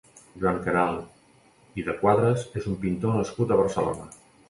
Joan 0.43 0.55
Queralt 0.63 1.77
i 1.83 1.87
de 1.91 1.97
Quadras 2.01 2.49
és 2.63 2.69
un 2.75 2.83
pintor 2.87 3.17
nascut 3.23 3.51
a 3.59 3.65
Barcelona. 3.65 4.15